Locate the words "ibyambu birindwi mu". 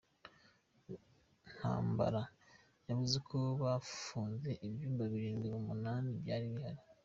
4.65-5.61